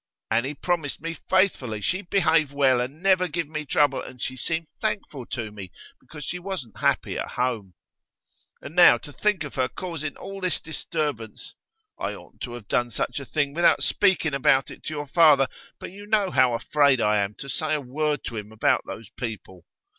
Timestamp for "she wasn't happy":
6.25-7.19